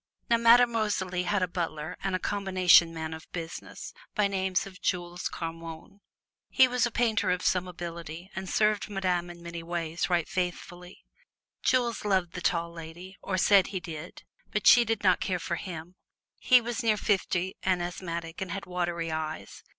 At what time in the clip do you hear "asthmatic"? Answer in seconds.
17.79-18.41